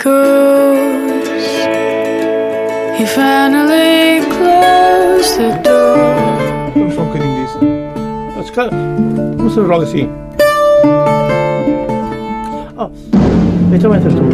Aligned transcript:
goes. 0.00 1.28
He 2.98 3.04
finally 3.04 4.24
closed 4.34 5.36
the 5.38 5.60
door. 5.62 5.98
I'm 6.74 6.90
shocking 6.90 7.20
this. 7.36 7.52
That's 8.34 8.50
good. 8.50 8.72
What's 9.40 9.54
the 9.56 9.62
wrong 9.62 9.84
scene? 9.86 10.10
Oh, 12.78 12.90
it's 13.74 13.84
a 13.84 13.88
winter 13.90 14.10
storm. 14.10 14.30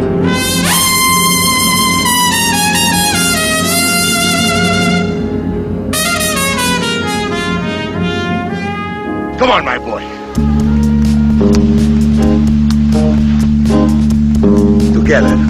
Come 9.37 9.51
on, 9.51 9.65
my 9.65 9.77
boy. 9.77 10.03
Together. 14.93 15.46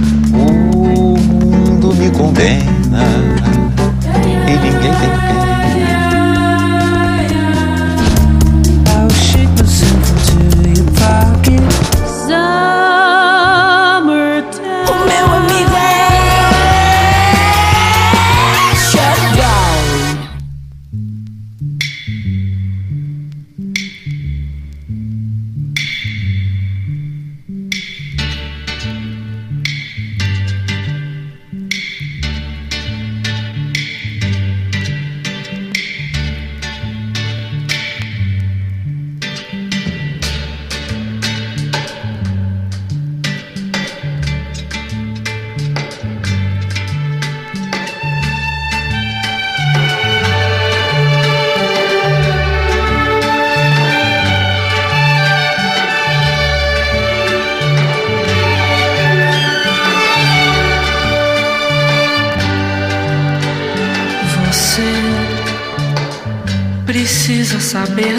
Condena 2.11 3.46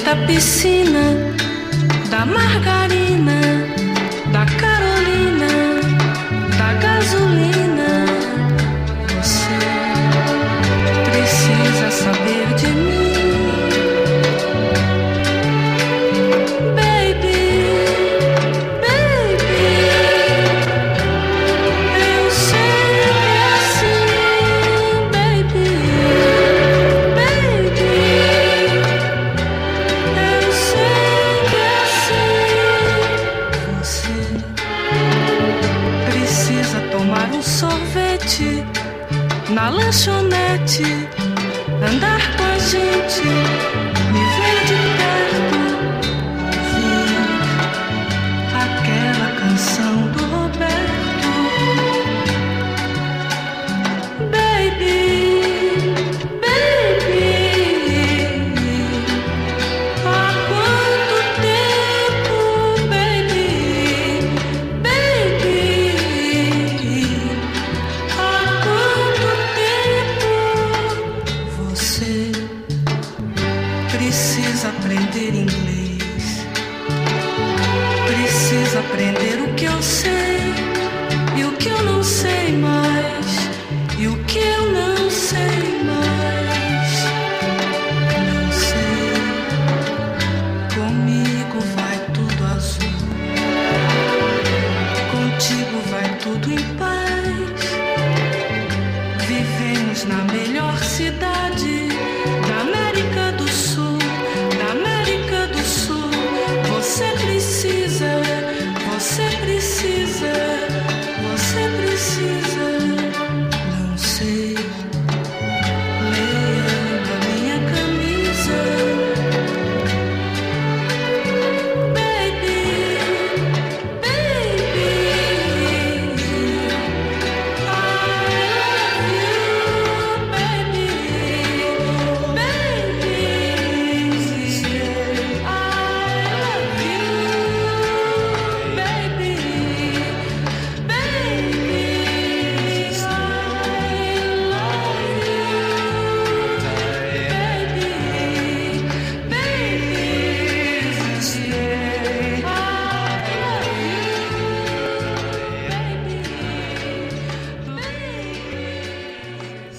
da 0.08 0.16
piscina, 0.26 1.12
da 2.08 2.24
margarina, 2.24 2.87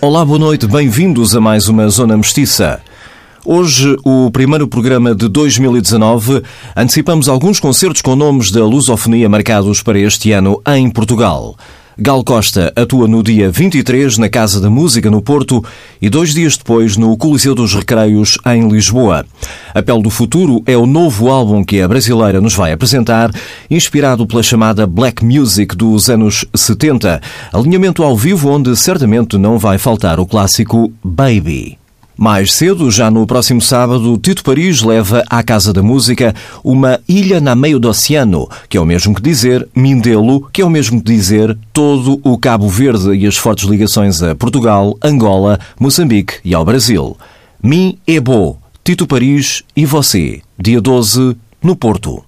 Olá, 0.02 0.24
boa 0.24 0.40
noite, 0.40 0.66
bem-vindos 0.66 1.36
a 1.36 1.42
mais 1.42 1.68
uma 1.68 1.90
Zona 1.90 2.16
Mestiça. 2.16 2.82
Hoje, 3.44 3.98
o 4.06 4.32
primeiro 4.32 4.66
programa 4.66 5.14
de 5.14 5.28
2019, 5.28 6.42
antecipamos 6.74 7.28
alguns 7.28 7.60
concertos 7.60 8.02
com 8.02 8.16
nomes 8.16 8.50
da 8.50 8.64
lusofonia 8.64 9.28
marcados 9.28 9.84
para 9.84 10.00
este 10.00 10.32
ano 10.32 10.62
em 10.68 10.90
Portugal. 10.90 11.54
Gal 12.02 12.24
Costa 12.24 12.72
atua 12.78 13.10
no 13.10 13.22
dia 13.22 13.52
23 13.52 14.20
na 14.20 14.30
Casa 14.30 14.62
da 14.62 14.70
Música 14.70 15.12
no 15.12 15.22
Porto 15.22 15.62
e 16.02 16.10
dois 16.10 16.34
dias 16.34 16.56
depois 16.56 16.96
no 16.96 17.18
Coliseu 17.18 17.54
dos 17.54 17.74
Recreios 17.74 18.38
em 18.46 18.70
Lisboa. 18.70 19.26
A 19.76 19.84
Pele 19.84 20.02
do 20.02 20.10
Futuro 20.10 20.64
é 20.66 20.78
o 20.78 20.86
novo 20.86 21.30
álbum 21.30 21.62
que 21.62 21.82
a 21.82 21.88
brasileira 21.90 22.40
nos 22.40 22.56
vai 22.56 22.72
apresentar, 22.72 23.32
inspirado 23.70 24.26
pela 24.26 24.42
chamada 24.42 24.88
Black 24.88 25.26
Music 25.26 25.76
dos 25.76 26.10
anos 26.10 26.46
70, 26.56 27.22
alinhamento 27.52 28.02
ao 28.02 28.16
vivo 28.16 28.50
onde 28.50 28.78
certamente 28.78 29.38
não 29.38 29.58
vai 29.58 29.78
faltar 29.78 30.22
o 30.22 30.26
clássico 30.26 30.94
Baby. 31.04 31.79
Mais 32.20 32.52
cedo, 32.52 32.92
já 32.92 33.10
no 33.10 33.26
próximo 33.26 33.62
sábado, 33.62 34.18
Tito 34.18 34.44
Paris 34.44 34.82
leva 34.82 35.24
à 35.30 35.42
Casa 35.42 35.72
da 35.72 35.82
Música 35.82 36.36
uma 36.62 37.00
ilha 37.08 37.40
na 37.40 37.56
meio 37.56 37.80
do 37.80 37.88
oceano, 37.88 38.46
que 38.68 38.76
é 38.76 38.82
o 38.82 38.86
mesmo 38.86 39.16
que 39.16 39.22
dizer 39.22 39.66
Mindelo, 39.74 40.50
que 40.52 40.62
é 40.62 40.66
o 40.66 40.70
mesmo 40.70 41.02
que 41.02 41.14
dizer 41.14 41.58
todo 41.72 42.20
o 42.22 42.38
Cabo 42.38 42.68
Verde 42.68 43.14
e 43.14 43.26
as 43.26 43.38
fortes 43.38 43.70
ligações 43.70 44.22
a 44.22 44.36
Portugal, 44.36 44.98
Angola, 45.02 45.58
Moçambique 45.80 46.40
e 46.44 46.54
ao 46.54 46.66
Brasil. 46.66 47.16
Min 47.64 47.98
é 48.06 48.20
Bo, 48.20 48.58
Tito 48.84 49.08
Paris 49.08 49.64
e 49.74 49.86
você, 49.86 50.42
dia 50.60 50.82
12, 50.82 51.38
no 51.64 51.74
Porto. 51.74 52.22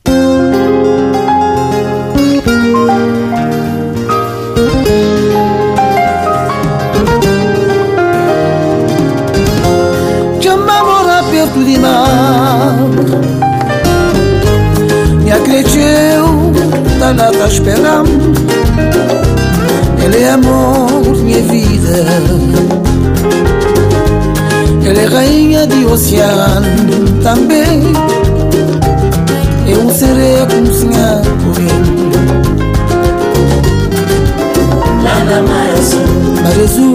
Perto 11.51 11.63
di 11.63 11.77
me 11.77 11.89
Mi 15.21 15.31
acredeu, 15.31 16.53
tá 16.97 17.13
tá 17.13 17.47
esperando 17.47 18.33
Ele 20.01 20.17
é 20.17 20.29
amor, 20.29 21.17
minha 21.23 21.41
vida. 21.41 22.05
Ele 24.83 24.99
é 24.99 25.05
rainha 25.05 25.67
de 25.67 25.85
oceano 25.85 27.21
também. 27.21 27.81
Eu 29.67 29.89
serei 29.89 30.45
como 30.49 30.73
sonhar 30.73 31.21
por 31.21 31.57
ele 31.57 32.11
Lá 35.03 35.19
na 35.25 35.41
mar 35.41 35.69
azul. 35.77 36.01
Mar 36.41 36.59
azul. 36.63 36.93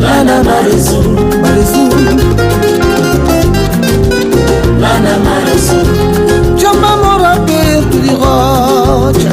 Lá 0.00 0.24
na 0.24 0.42
mar 0.42 0.66
azul 0.66 1.41
Mar 1.52 1.60
azul 1.60 1.90
Lá 4.80 4.98
na 5.00 5.18
mar 5.18 5.44
azul 5.54 6.56
Chama 6.56 6.96
mora 6.96 7.40
perto 7.40 7.98
de 8.00 8.14
rocha. 8.14 9.32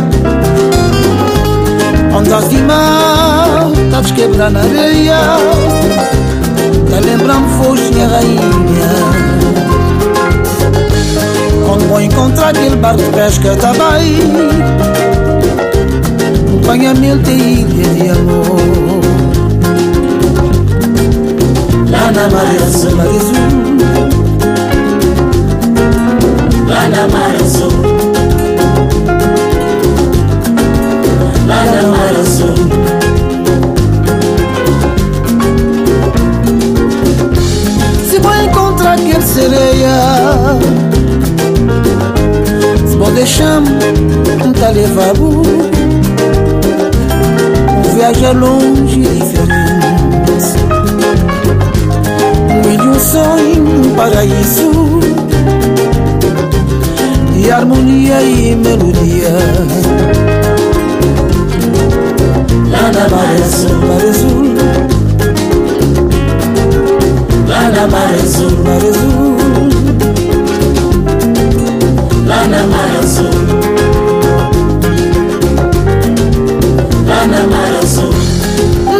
Ondas 2.13 2.49
de 2.49 2.57
mar 2.63 3.71
Tá 3.89 4.01
quebrar 4.13 4.51
na 4.51 4.59
areia 4.59 5.15
Tá 6.89 6.99
lembrando 7.05 7.47
foste 7.57 7.93
minha 7.93 8.07
rainha. 8.09 8.49
Quando 11.65 11.87
vou 11.87 12.01
encontrar 12.01 12.49
aquele 12.49 12.75
barco 12.75 13.01
de 13.01 13.09
pesca 13.11 13.55
tá 13.55 13.71
bem 13.71 14.19
Acompanha-me 16.47 17.17
tem 17.19 17.61
ilha 17.61 17.93
de 17.93 18.09
amor 18.09 19.08
Na 22.19 22.27
mar 22.27 22.47
azul, 22.67 22.95
mar 22.97 23.07
azul. 23.07 23.47
Lá 26.67 26.89
na 26.89 27.07
mar 27.07 27.35
azul. 27.41 27.71
Lá 31.47 31.63
na 31.63 31.81
mar 31.87 32.15
azul. 32.19 32.55
Se 38.09 38.19
vou 38.19 38.35
encontrar 38.35 38.93
aquele 38.95 39.21
sereia 39.21 39.95
Se 42.85 42.97
vou 42.97 43.11
deixar-me 43.11 43.69
um 44.45 44.51
tá 44.51 44.69
levar 44.71 45.13
Viaja 47.95 48.31
longe 48.33 49.18
Um 53.09 53.11
um 53.11 53.15
sonho, 53.15 53.63
um 53.63 53.95
paraíso. 53.95 54.99
De 57.33 57.49
harmonia 57.49 58.21
e 58.21 58.55
melodia 58.55 59.29
Lá 62.69 62.91
na 62.91 63.09
mar 63.09 63.35
azul, 63.43 63.77
mar 63.87 64.03
azul. 64.09 64.55
Lá 67.47 67.69
na 67.71 67.87
mar 67.87 68.13
azul, 68.13 68.51
mar 68.63 68.83
azul. 68.89 69.37
Lá 72.27 72.47
na 72.47 72.63
mar 72.67 72.91
azul 73.01 73.39
Lá 77.07 77.25
na 77.25 77.41
mar 77.47 77.71
azul. 77.81 78.13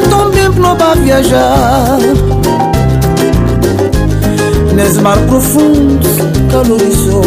Então 0.02 0.32
tempo 0.32 0.60
não 0.60 0.76
vai 0.76 0.96
viajar 0.98 2.00
Nesse 4.80 5.02
mar 5.02 5.18
profundo, 5.28 6.08
calor 6.50 6.82
e 6.82 6.96
sol 6.96 7.22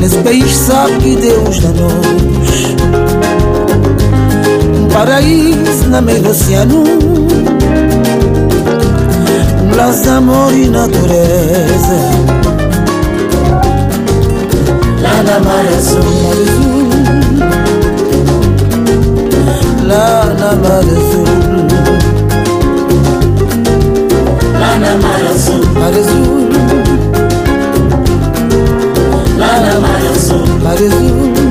Nesse 0.00 0.16
país 0.24 0.52
sabe 0.56 0.96
que 0.98 1.14
Deus 1.14 1.60
dá-nos 1.60 2.64
Um 4.76 4.88
paraíso 4.88 5.88
na 5.88 6.00
meio 6.00 6.20
do 6.20 6.30
oceano 6.30 6.82
Um 9.62 9.76
laço 9.76 10.02
de 10.02 10.08
amor 10.08 10.52
e 10.52 10.68
natureza. 10.68 11.94
Lá 15.00 15.22
na 15.22 15.38
mar 15.38 15.64
azul, 15.78 16.02
mar 16.24 16.38
azul. 16.42 16.90
Lá 19.86 20.24
na 20.40 20.56
mar 20.56 20.80
azul 20.80 21.69
Lá 24.80 24.94
na 29.60 29.80
mar 29.80 30.02
azul, 30.14 30.46
mar 30.62 30.74
azul 30.74 31.49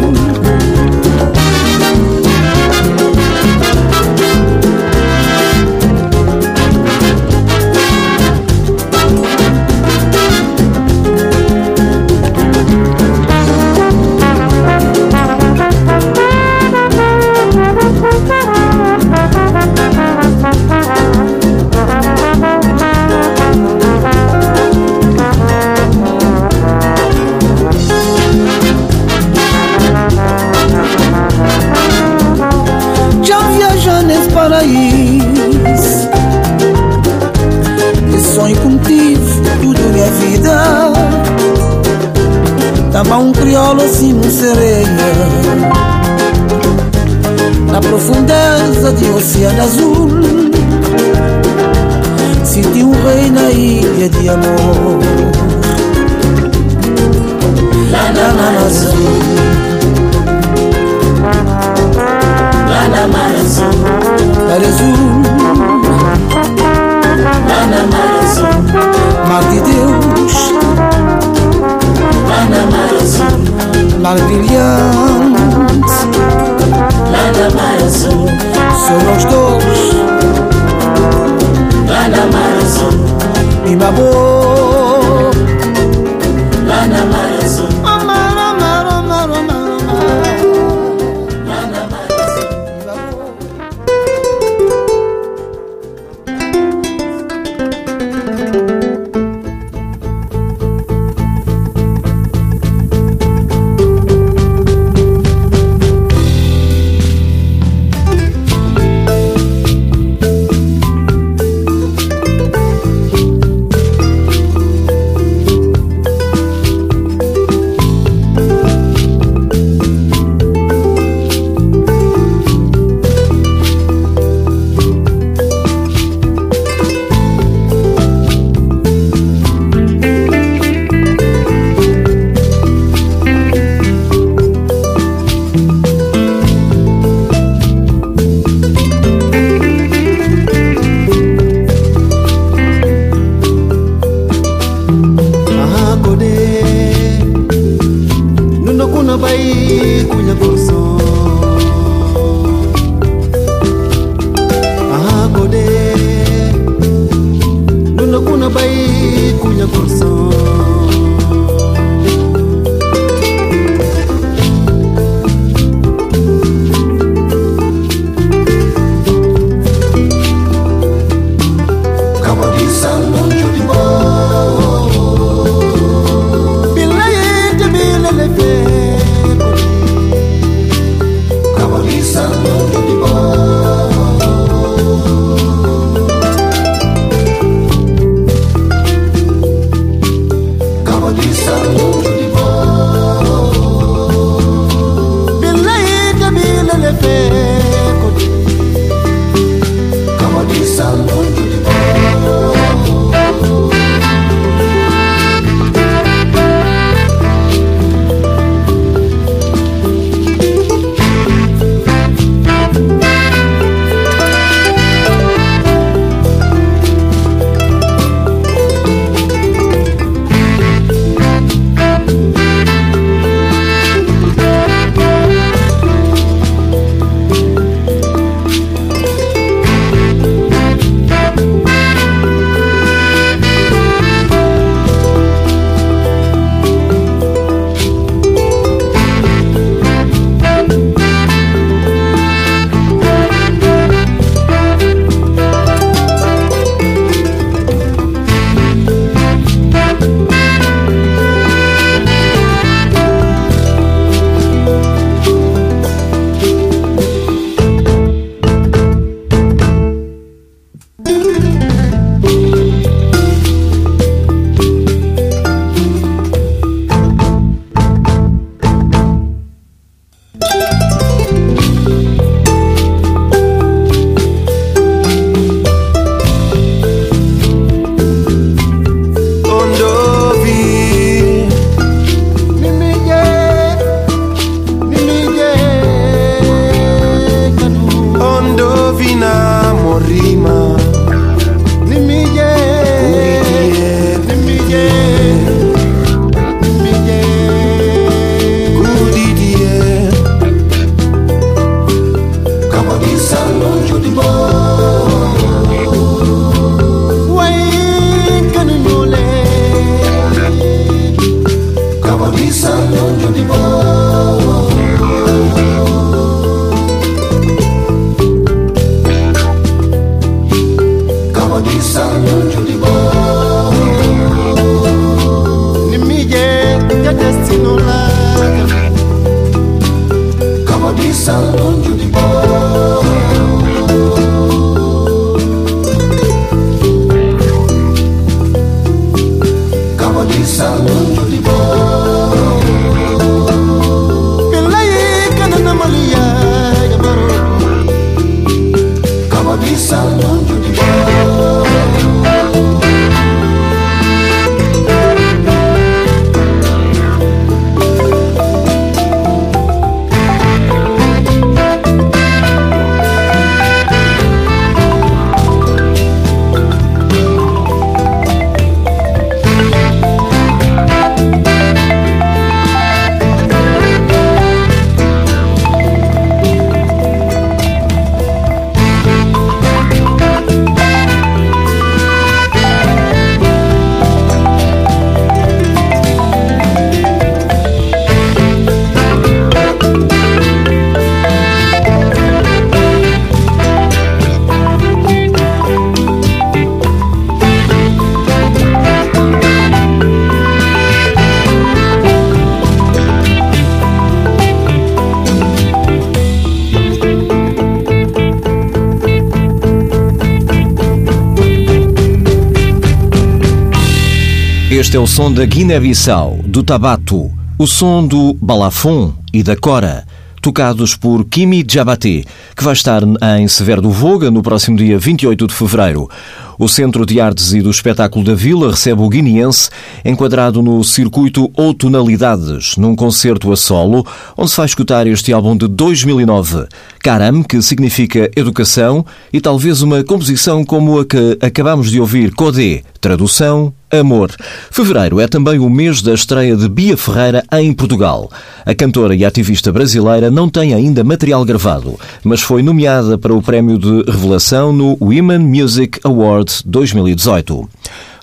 Este 414.89 414.97
é 414.97 414.99
o 414.99 415.05
som 415.05 415.31
da 415.31 415.45
Guiné-Bissau, 415.45 416.39
do 416.43 416.63
Tabato, 416.63 417.31
o 417.59 417.67
som 417.67 418.07
do 418.07 418.33
Balafon 418.33 419.13
e 419.31 419.43
da 419.43 419.55
Cora, 419.55 420.03
tocados 420.41 420.95
por 420.95 421.25
Kimi 421.25 421.61
Diabaté, 421.61 422.23
que 422.55 422.63
vai 422.63 422.73
estar 422.73 423.03
em 423.37 423.47
Severo 423.47 423.83
do 423.83 423.91
Voga 423.91 424.31
no 424.31 424.41
próximo 424.41 424.75
dia 424.75 424.97
28 424.97 425.45
de 425.45 425.53
fevereiro. 425.53 426.09
O 426.57 426.67
Centro 426.67 427.05
de 427.05 427.21
Artes 427.21 427.53
e 427.53 427.61
do 427.61 427.69
Espetáculo 427.69 428.25
da 428.25 428.33
Vila 428.33 428.71
recebe 428.71 429.03
o 429.03 429.09
guineense 429.09 429.69
enquadrado 430.03 430.59
no 430.59 430.83
circuito 430.83 431.51
Outonalidades, 431.55 432.75
num 432.75 432.95
concerto 432.95 433.51
a 433.51 433.55
solo, 433.55 434.03
onde 434.35 434.49
se 434.49 434.57
vai 434.57 434.65
escutar 434.65 435.05
este 435.05 435.31
álbum 435.31 435.55
de 435.55 435.67
2009, 435.67 436.65
Caram, 436.97 437.43
que 437.43 437.61
significa 437.61 438.31
educação, 438.35 439.05
e 439.31 439.39
talvez 439.39 439.83
uma 439.83 440.03
composição 440.03 440.65
como 440.65 440.99
a 440.99 441.05
que 441.05 441.37
acabamos 441.41 441.91
de 441.91 442.01
ouvir, 442.01 442.33
Codé, 442.33 442.81
tradução, 442.99 443.71
Amor. 443.91 444.31
Fevereiro 444.69 445.19
é 445.19 445.27
também 445.27 445.59
o 445.59 445.69
mês 445.69 446.01
da 446.01 446.13
estreia 446.13 446.55
de 446.55 446.69
Bia 446.69 446.95
Ferreira 446.95 447.43
em 447.53 447.73
Portugal. 447.73 448.29
A 448.65 448.75
cantora 448.75 449.15
e 449.15 449.25
ativista 449.25 449.71
brasileira 449.71 450.29
não 450.29 450.47
tem 450.47 450.73
ainda 450.73 451.03
material 451.03 451.43
gravado, 451.43 451.99
mas 452.23 452.41
foi 452.41 452.61
nomeada 452.61 453.17
para 453.17 453.33
o 453.33 453.41
prémio 453.41 453.77
de 453.77 454.11
revelação 454.11 454.71
no 454.71 454.97
Women 455.01 455.39
Music 455.39 455.99
Award 456.03 456.61
2018. 456.65 457.67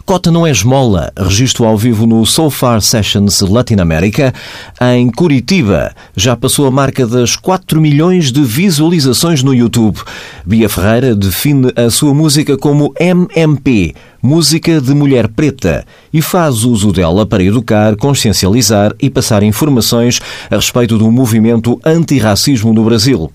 Cota 0.07 0.31
não 0.31 0.47
é 0.47 0.53
esmola, 0.53 1.13
registro 1.19 1.65
ao 1.65 1.77
vivo 1.77 2.07
no 2.07 2.25
So 2.25 2.49
Far 2.49 2.81
Sessions 2.81 3.41
Latinoamérica, 3.41 4.33
em 4.81 5.11
Curitiba. 5.11 5.93
Já 6.15 6.37
passou 6.37 6.65
a 6.69 6.71
marca 6.71 7.05
das 7.05 7.35
4 7.35 7.81
milhões 7.81 8.31
de 8.31 8.41
visualizações 8.45 9.43
no 9.43 9.53
YouTube. 9.53 9.99
Bia 10.47 10.69
Ferreira 10.69 11.13
define 11.13 11.73
a 11.75 11.91
sua 11.91 12.15
música 12.15 12.57
como 12.57 12.95
MMP, 13.01 13.97
música 14.27 14.81
de 14.81 14.93
mulher 14.93 15.29
preta, 15.29 15.87
e 16.13 16.21
faz 16.21 16.65
uso 16.65 16.93
dela 16.93 17.25
para 17.25 17.45
educar, 17.45 17.95
consciencializar 17.97 18.93
e 19.01 19.09
passar 19.09 19.43
informações 19.43 20.21
a 20.51 20.57
respeito 20.57 20.99
do 20.99 21.11
movimento 21.11 21.81
antirracismo 21.85 22.75
no 22.75 22.85
Brasil. 22.85 23.31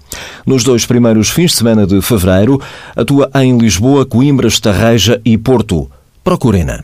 Nos 0.46 0.64
dois 0.64 0.86
primeiros 0.86 1.30
fins 1.30 1.52
de 1.52 1.58
semana 1.58 1.88
de 1.88 2.02
fevereiro, 2.02 2.62
atua 2.96 3.32
em 3.36 3.58
Lisboa, 3.58 4.06
Coimbra, 4.06 4.48
Estarreja 4.48 5.22
e 5.24 5.38
Porto. 5.38 5.90
Procurem-na. 6.24 6.84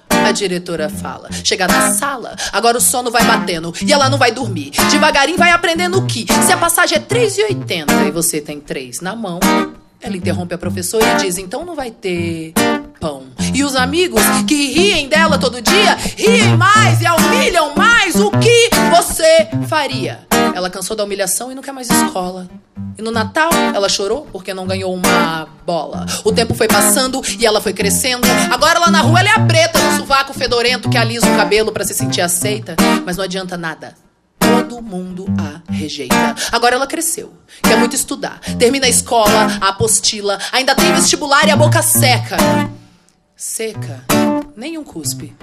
A 0.25 0.31
diretora 0.31 0.89
fala. 0.89 1.29
Chega 1.43 1.67
na 1.67 1.91
sala, 1.91 2.35
agora 2.53 2.77
o 2.77 2.81
sono 2.81 3.11
vai 3.11 3.23
batendo 3.23 3.73
e 3.85 3.91
ela 3.91 4.09
não 4.09 4.17
vai 4.17 4.31
dormir. 4.31 4.71
Devagarinho 4.89 5.37
vai 5.37 5.51
aprendendo 5.51 6.05
que 6.05 6.25
se 6.45 6.51
a 6.51 6.57
passagem 6.57 6.97
é 6.97 7.01
3,80 7.01 8.07
e 8.07 8.11
você 8.11 8.39
tem 8.39 8.59
3 8.59 9.01
na 9.01 9.15
mão, 9.15 9.39
ela 10.01 10.17
interrompe 10.17 10.53
a 10.53 10.57
professora 10.57 11.05
e 11.13 11.15
diz: 11.17 11.37
então 11.37 11.63
não 11.63 11.75
vai 11.75 11.91
ter 11.91 12.53
pão. 12.99 13.23
E 13.53 13.63
os 13.63 13.75
amigos 13.75 14.21
que 14.47 14.71
riem 14.71 15.07
dela 15.07 15.37
todo 15.37 15.61
dia, 15.61 15.95
riem 16.17 16.55
mais 16.57 17.01
e 17.01 17.05
a 17.05 17.15
humilham 17.15 17.75
mais. 17.75 18.15
O 18.15 18.31
que 18.31 18.69
você 18.89 19.47
faria? 19.67 20.19
Ela 20.55 20.69
cansou 20.69 20.95
da 20.95 21.03
humilhação 21.03 21.51
e 21.51 21.55
não 21.55 21.61
quer 21.61 21.71
mais 21.71 21.89
escola. 21.89 22.49
E 22.97 23.01
no 23.01 23.11
Natal 23.11 23.49
ela 23.73 23.87
chorou 23.87 24.27
porque 24.31 24.53
não 24.53 24.65
ganhou 24.65 24.93
uma 24.93 25.47
bola. 25.65 26.05
O 26.23 26.31
tempo 26.31 26.53
foi 26.53 26.67
passando 26.67 27.21
e 27.39 27.45
ela 27.45 27.61
foi 27.61 27.73
crescendo. 27.73 28.27
Agora 28.51 28.79
lá 28.79 28.91
na 28.91 29.01
rua 29.01 29.19
ela 29.19 29.29
é 29.29 29.33
a 29.33 29.39
preta 29.39 29.79
no 29.79 29.97
sovaco 29.97 30.33
fedorento 30.33 30.89
que 30.89 30.97
alisa 30.97 31.31
o 31.31 31.37
cabelo 31.37 31.71
para 31.71 31.83
se 31.83 31.93
sentir 31.93 32.21
aceita. 32.21 32.75
Mas 33.05 33.17
não 33.17 33.23
adianta 33.23 33.57
nada. 33.57 33.93
Todo 34.61 34.79
mundo 34.79 35.25
a 35.39 35.71
rejeita. 35.71 36.35
Agora 36.51 36.75
ela 36.75 36.85
cresceu, 36.85 37.33
quer 37.63 37.79
muito 37.79 37.95
estudar. 37.95 38.39
Termina 38.59 38.85
a 38.85 38.89
escola, 38.89 39.57
a 39.59 39.69
apostila, 39.69 40.37
ainda 40.51 40.75
tem 40.75 40.93
vestibular 40.93 41.47
e 41.47 41.51
a 41.51 41.55
boca 41.55 41.81
seca. 41.81 42.37
Seca, 43.35 44.05
nenhum 44.55 44.83
cuspe. 44.83 45.35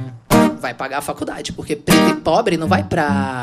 Vai 0.61 0.73
pagar 0.73 0.99
a 0.99 1.03
faculdade, 1.03 1.53
porque 1.53 1.75
preto 1.75 2.11
e 2.11 2.15
pobre 2.15 2.57
não 2.57 2.69
vai 2.69 2.85
pra 2.85 3.43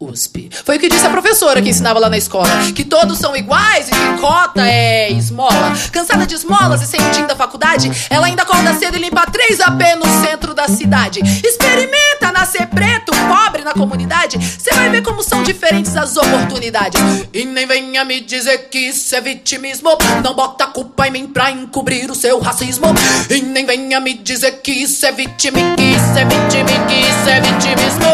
USP. 0.00 0.50
Foi 0.64 0.76
o 0.76 0.80
que 0.80 0.88
disse 0.88 1.06
a 1.06 1.10
professora 1.10 1.62
que 1.62 1.68
ensinava 1.68 1.98
lá 1.98 2.08
na 2.08 2.18
escola: 2.18 2.48
que 2.74 2.84
todos 2.84 3.18
são 3.18 3.36
iguais 3.36 3.88
e 3.88 3.90
que 3.90 4.20
cota 4.20 4.66
é 4.66 5.10
esmola. 5.12 5.72
Cansada 5.92 6.26
de 6.26 6.34
esmolas 6.34 6.82
e 6.82 6.86
sem 6.86 7.00
o 7.00 7.10
tim 7.10 7.26
da 7.26 7.36
faculdade, 7.36 7.90
ela 8.10 8.26
ainda 8.26 8.42
acorda 8.42 8.74
cedo 8.74 8.96
e 8.96 9.00
limpa 9.00 9.26
3 9.26 9.60
AP 9.60 9.80
no 9.98 10.26
centro 10.26 10.54
da 10.54 10.68
cidade. 10.68 11.20
Experimenta 11.20 12.11
nascer 12.30 12.66
preto, 12.66 13.12
pobre 13.26 13.64
na 13.64 13.72
comunidade, 13.72 14.38
você 14.38 14.72
vai 14.74 14.90
ver 14.90 15.02
como 15.02 15.22
são 15.22 15.42
diferentes 15.42 15.96
as 15.96 16.16
oportunidades. 16.16 17.00
E 17.32 17.44
nem 17.44 17.66
venha 17.66 18.04
me 18.04 18.20
dizer 18.20 18.68
que 18.68 18.78
isso 18.78 19.14
é 19.16 19.20
vitimismo. 19.20 19.90
Não 20.22 20.34
bota 20.34 20.66
culpa 20.66 21.08
em 21.08 21.10
mim 21.10 21.26
pra 21.26 21.50
encobrir 21.50 22.10
o 22.10 22.14
seu 22.14 22.38
racismo. 22.38 22.86
E 23.30 23.40
nem 23.40 23.64
venha 23.64 23.98
me 24.00 24.14
dizer 24.14 24.60
que 24.62 24.70
isso 24.70 25.04
é 25.06 25.12
vitimi, 25.12 25.62
que 25.76 25.82
isso 25.82 26.18
é 26.18 26.24
vitimi, 26.24 26.78
que 26.86 27.00
isso 27.00 27.28
é 27.28 27.40
vitimismo. 27.40 28.06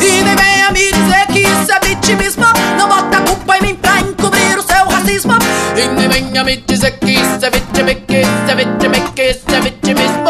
E 0.00 0.22
nem 0.22 0.36
venha 0.36 0.70
me 0.70 0.90
dizer 0.90 1.26
que 1.26 1.40
isso 1.40 1.72
é 1.72 1.80
vitimismo. 1.80 2.46
Não 2.78 2.88
bota 2.88 3.20
culpa 3.20 3.58
em 3.58 3.62
mim 3.62 3.74
pra 3.74 4.00
encobrir 4.00 4.58
o 4.58 4.62
seu 4.62 4.88
racismo. 4.88 5.34
E 5.76 5.88
nem 5.88 6.08
venha 6.08 6.44
me 6.44 6.56
dizer 6.56 6.92
que 6.98 7.12
isso 7.12 7.44
é 7.44 7.50
vitimi, 7.50 7.94
que 7.94 8.20
isso 8.20 8.50
é 8.50 8.54
vitimi, 8.54 9.00
que 9.14 9.22
isso 9.22 9.44
é 9.48 9.60
vitimismo. 9.60 10.28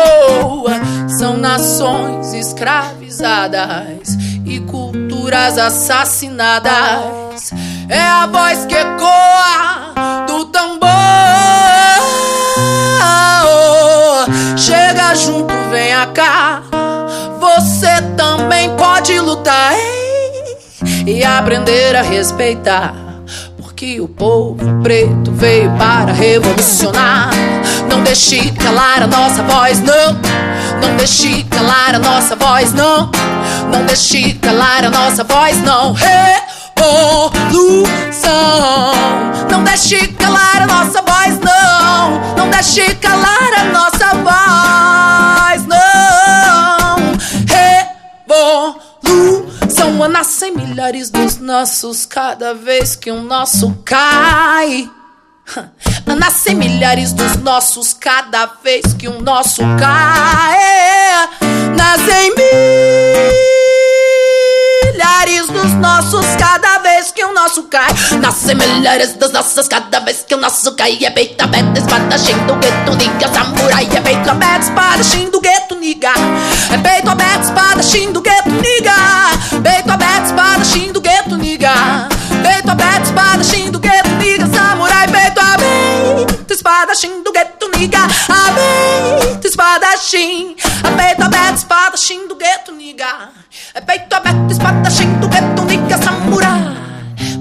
São 1.19 1.37
nações 1.37 2.33
escravizadas 2.33 4.17
e 4.47 4.61
culturas 4.61 5.59
assassinadas. 5.59 7.53
É 7.89 8.01
a 8.01 8.25
voz 8.29 8.65
que 8.67 8.77
ecoa 8.77 9.95
do 10.29 10.45
tambor. 10.45 10.89
Chega 14.57 15.13
junto, 15.17 15.53
venha 15.71 16.07
cá. 16.07 16.63
Você 17.41 18.01
também 18.17 18.71
pode 18.77 19.19
lutar 19.19 19.75
e 21.05 21.25
aprender 21.25 21.97
a 21.97 22.03
respeitar. 22.03 22.95
Porque 23.57 24.01
o 24.01 24.07
povo 24.07 24.81
preto 24.85 25.33
veio 25.33 25.73
para 25.73 26.13
revolucionar. 26.13 27.31
Não 27.91 28.05
deixe 28.05 28.53
calar 28.53 29.03
a 29.03 29.07
nossa 29.09 29.43
voz, 29.43 29.81
não. 29.81 30.17
Não 30.81 30.97
deixe 30.97 31.45
calar 31.45 31.95
a 31.95 31.99
nossa 31.99 32.37
voz, 32.37 32.73
não. 32.73 33.11
Não 33.71 33.85
deixe 33.87 34.35
calar 34.35 34.85
a 34.85 34.91
nossa 34.91 35.25
voz, 35.25 35.61
não. 35.63 35.93
Revolução. 35.93 36.79
Não 39.51 39.65
deixe 39.65 40.09
calar 40.09 40.63
a 40.63 40.67
nossa 40.67 41.03
voz, 41.03 41.39
não. 41.41 42.37
Não 42.37 42.51
deixe 42.51 42.95
calar 42.97 43.53
a 43.59 43.65
nossa 43.65 44.15
voz, 44.15 45.67
não. 45.67 46.97
Revolução. 48.29 50.09
Nascem 50.09 50.53
milhares 50.57 51.11
dos 51.11 51.39
nossos 51.39 52.05
cada 52.07 52.55
vez 52.55 52.97
que 52.97 53.13
um 53.13 53.23
nosso 53.23 53.77
cai. 53.85 54.91
Nascem 56.19 56.55
milhares 56.55 57.13
dos 57.13 57.37
nossos 57.37 57.93
cada 57.93 58.47
vez 58.63 58.93
que 58.99 59.09
um 59.09 59.21
nosso 59.21 59.63
cai. 59.79 60.59
Nascem 61.77 62.35
milhares 64.95 65.47
dos 65.47 65.73
nossos 65.75 66.27
cada 66.37 66.79
vez 66.79 67.11
que 67.13 67.25
o 67.25 67.33
nosso 67.33 67.63
cai. 67.65 67.89
Nascem 68.21 68.55
milhares 68.55 69.15
dos 69.15 69.33
nossos 69.33 69.69
cada 69.69 70.01
vez 70.01 70.25
que 70.27 70.35
o 70.35 70.39
nosso 70.39 70.75
cai. 70.75 70.99
É 71.03 71.11
peito 71.11 71.43
aberto, 71.43 71.79
espadachim 71.79 72.39
do 72.47 72.55
gueto, 72.57 72.95
niga, 72.97 73.29
samurai. 73.33 73.89
É 73.95 74.01
peito 74.01 74.31
aberto, 74.31 74.63
espadachim 74.63 75.31
do 75.31 75.41
gueto, 75.41 75.75
niga. 75.77 76.13
É 76.73 76.79
peito 76.79 77.11
aberto, 77.11 77.45
espadachim 77.45 78.13
do 78.13 78.21
gueto, 78.21 78.51
niga. 78.51 78.95
Espadachim 86.89 87.23
do 87.23 87.33
gueto, 87.33 87.69
niga. 87.77 87.99
Aberto, 88.29 89.47
espadachim. 89.47 90.57
Aberto, 90.83 91.23
espadachim. 91.23 91.55
espadachim 91.55 92.29
do 92.29 92.35
gueto, 92.37 92.73
niga. 92.73 93.29
É 93.75 93.81
peito 93.81 94.15
aberto, 94.15 94.51
espadachim 94.51 95.13
do 95.21 95.29
gueto, 95.29 95.63
niga, 95.65 95.99
samurai. 95.99 96.77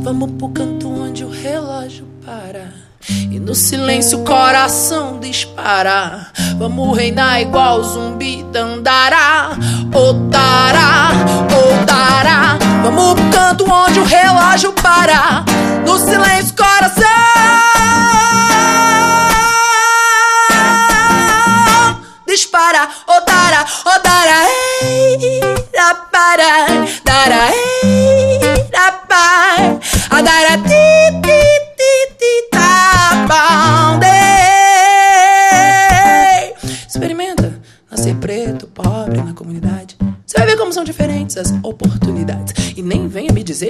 Vamos 0.03 0.31
pro 0.31 0.49
canto 0.49 0.89
onde 0.89 1.23
o 1.23 1.29
relógio 1.29 2.05
para. 2.25 2.73
E 3.09 3.39
no 3.39 3.55
silêncio 3.55 4.19
o 4.19 4.25
coração 4.25 5.17
dispara. 5.19 6.27
Vamos 6.57 6.97
reinar 6.97 7.41
igual 7.41 7.81
zumbi 7.83 8.43
dandará. 8.51 9.51
Otará, 9.93 11.11
otará. 11.47 12.57
Vamos 12.83 13.13
pro 13.13 13.29
canto 13.29 13.71
onde 13.71 13.99
o 13.99 14.03
relógio 14.03 14.73
para. 14.73 15.45
No 15.85 15.97
silêncio 15.97 16.53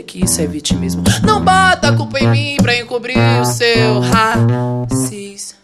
que 0.07 0.23
isso 0.23 0.39
é 0.41 0.47
vitimismo. 0.47 1.03
Não 1.23 1.43
bota 1.43 1.89
a 1.89 1.95
culpa 1.95 2.17
em 2.19 2.29
mim 2.29 2.57
pra 2.61 2.75
encobrir 2.79 3.17
o 3.41 3.45
seu 3.45 3.99
racismo. 3.99 5.57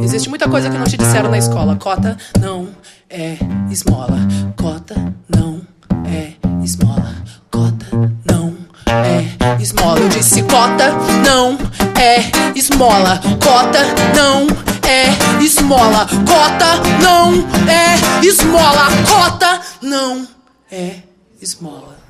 Existe 0.00 0.28
muita 0.28 0.48
coisa 0.48 0.70
que 0.70 0.78
não 0.78 0.84
te 0.84 0.96
disseram 0.96 1.28
na 1.30 1.36
escola. 1.36 1.74
Cota 1.74 2.16
não 2.40 2.68
é 3.10 3.36
esmola. 3.68 4.18
Cota 4.56 4.94
não 5.28 5.60
é 6.06 6.34
esmola. 6.62 7.12
Cota 7.50 7.86
não 8.24 8.54
é 8.86 9.60
esmola. 9.60 9.98
Eu 9.98 10.08
disse 10.10 10.42
cota 10.44 10.92
não 11.24 11.58
é 12.00 12.22
esmola. 12.56 13.20
Cota 13.42 13.80
não 14.14 14.46
é 14.88 15.42
esmola. 15.42 16.06
Cota 16.06 16.80
não 17.02 17.32
é 17.68 17.96
esmola. 18.24 18.86
Cota 19.08 19.60
não 19.82 20.28
é 20.70 21.00
esmola. 21.42 22.05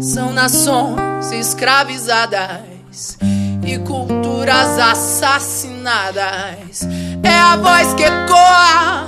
São 0.00 0.32
nações 0.32 1.30
escravizadas 1.30 3.16
e 3.64 3.78
culturas 3.78 4.76
assassinadas. 4.78 6.82
É 7.22 7.38
a 7.38 7.54
voz 7.56 7.94
que 7.94 8.02
ecoa 8.02 9.06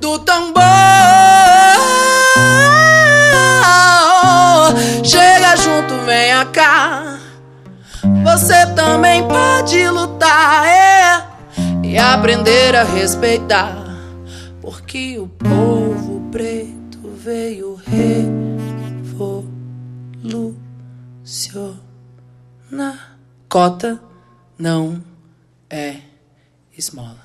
do 0.00 0.18
tambor. 0.20 0.62
Chega 5.04 5.56
junto, 5.56 5.94
venha 6.06 6.46
cá. 6.46 7.18
Você 8.24 8.66
também 8.74 9.22
pode 9.26 9.86
lutar 9.90 10.66
é, 10.66 11.22
e 11.82 11.98
aprender 11.98 12.74
a 12.76 12.84
respeitar. 12.84 13.76
Porque 14.62 15.18
o 15.18 15.28
povo 15.28 16.22
preto 16.30 17.00
veio 17.16 17.74
revolucionar. 20.22 21.76
Cota 23.48 24.00
não 24.58 25.02
é 25.68 25.96
esmola. 26.76 27.18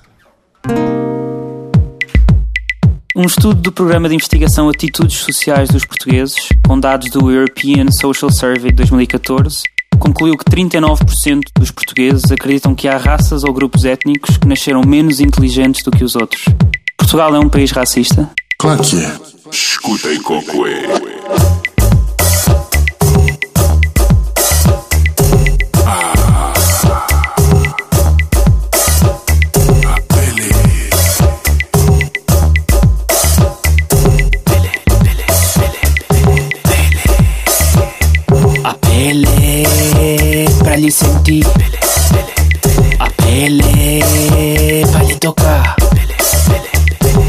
Um 3.14 3.24
estudo 3.24 3.54
do 3.54 3.72
Programa 3.72 4.08
de 4.08 4.14
Investigação 4.14 4.68
Atitudes 4.68 5.18
Sociais 5.18 5.70
dos 5.70 5.84
Portugueses, 5.84 6.48
com 6.66 6.78
dados 6.78 7.10
do 7.10 7.30
European 7.30 7.90
Social 7.90 8.30
Survey 8.30 8.72
2014, 8.72 9.62
concluiu 9.98 10.36
que 10.36 10.44
39% 10.44 11.44
dos 11.58 11.70
portugueses 11.70 12.30
acreditam 12.30 12.74
que 12.74 12.88
há 12.88 12.98
raças 12.98 13.44
ou 13.44 13.54
grupos 13.54 13.86
étnicos 13.86 14.36
que 14.36 14.46
nasceram 14.46 14.82
menos 14.82 15.20
inteligentes 15.20 15.82
do 15.82 15.90
que 15.90 16.04
os 16.04 16.14
outros. 16.14 16.44
Portugal 16.98 17.34
é 17.34 17.38
um 17.38 17.48
país 17.48 17.70
racista? 17.70 18.30
Claro 18.58 18.82
que 18.82 18.98
é. 18.98 19.18
Escuta 19.50 20.08
aí, 20.08 20.20
Cocoé. 20.20 20.82
Pra 41.26 41.32
lhe 41.32 41.42
sentir. 41.42 41.46
A 42.98 43.10
pele 43.10 44.84
pra 44.90 45.02
lhe 45.02 45.14
tocar. 45.16 45.76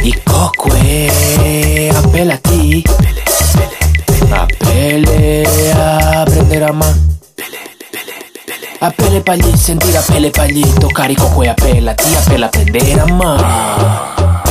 E 0.04 0.14
coco 0.14 0.70
é 0.76 1.90
a 1.90 2.08
pele 2.10 2.32
aqui. 2.32 2.84
A 4.32 4.48
pele 4.66 5.44
a 5.76 6.22
aprender 6.22 6.64
a 6.64 6.70
amar. 6.70 6.96
A 8.80 8.92
pele 8.92 9.22
pra 9.22 9.36
lhe 9.36 9.58
sentir, 9.58 9.98
a 9.98 10.04
pele 10.04 10.30
pra 10.30 10.46
lhe 10.46 10.64
tocar. 10.80 11.10
E 11.10 11.16
coco 11.16 11.44
é 11.44 11.50
a 11.50 11.56
pele 11.56 11.90
aqui, 11.90 12.16
a 12.16 12.22
pele 12.30 12.46
aprender 12.46 13.00
a 13.00 13.04
amar. 13.04 14.47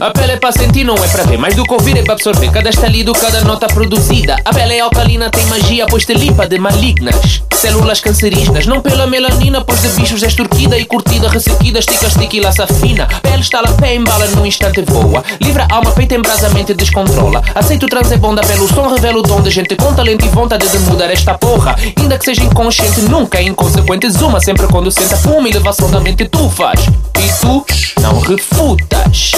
A 0.00 0.10
pele 0.10 0.32
é 0.32 0.36
pra 0.36 0.52
sentir, 0.52 0.84
não 0.84 0.94
é 0.94 1.08
pra 1.08 1.24
ver. 1.24 1.38
Mais 1.38 1.54
do 1.54 1.64
que 1.64 1.72
ouvir 1.72 1.96
é 1.96 2.02
pra 2.02 2.14
absorver. 2.14 2.50
Cada 2.50 2.68
estalido, 2.68 3.12
cada 3.12 3.42
nota 3.42 3.66
produzida. 3.66 4.36
A 4.44 4.52
pele 4.52 4.74
é 4.74 4.80
alcalina, 4.80 5.30
tem 5.30 5.44
magia, 5.46 5.86
pois 5.86 6.04
te 6.04 6.12
limpa 6.12 6.46
de 6.46 6.58
malignas. 6.58 7.42
Células 7.60 8.00
cancerígenas, 8.00 8.64
não 8.64 8.80
pela 8.80 9.06
melanina, 9.06 9.62
pois 9.62 9.82
de 9.82 9.88
bichos 9.90 10.22
é 10.22 10.28
extorquida 10.28 10.78
e 10.78 10.86
curtida, 10.86 11.28
ressequida, 11.28 11.78
estica, 11.78 12.06
estica 12.06 12.36
e 12.36 12.40
laça 12.40 12.66
fina. 12.66 13.06
Pele 13.20 13.42
está 13.42 13.60
lá, 13.60 13.70
pé 13.72 13.96
embala, 13.96 14.26
num 14.28 14.46
instante 14.46 14.80
voa. 14.80 15.22
Livra 15.42 15.68
alma, 15.70 15.90
peita 15.90 16.14
em 16.14 16.22
brasa, 16.22 16.48
mente 16.48 16.72
descontrola. 16.72 17.42
Aceito 17.54 17.84
o 17.84 17.86
trans 17.86 18.10
é 18.10 18.16
bom 18.16 18.34
da 18.34 18.40
pele, 18.40 18.60
o 18.60 18.68
som 18.68 18.88
revela 18.88 19.18
o 19.18 19.22
dom 19.22 19.42
de 19.42 19.50
gente 19.50 19.76
com 19.76 19.92
talento 19.92 20.24
e 20.24 20.28
vontade 20.30 20.66
de 20.66 20.78
mudar 20.78 21.10
esta 21.10 21.36
porra. 21.36 21.76
Ainda 21.98 22.18
que 22.18 22.24
seja 22.24 22.42
inconsciente, 22.42 23.02
nunca 23.02 23.36
é 23.36 23.42
inconsequente. 23.42 24.08
Zuma 24.08 24.40
sempre 24.40 24.66
quando 24.66 24.90
senta 24.90 25.18
uma 25.28 25.46
elevação 25.46 25.90
da 25.90 26.00
mente 26.00 26.26
tu 26.30 26.48
faz. 26.48 26.80
E 26.86 27.40
tu 27.42 27.66
não 28.00 28.20
refutas. 28.20 29.32